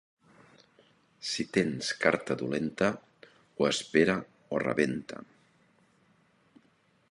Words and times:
Si 1.31 1.45
tens 1.57 1.89
carta 2.05 2.37
dolenta, 2.39 2.89
o 3.65 3.69
espera 3.75 4.17
o 4.59 4.65
rebenta. 4.67 5.23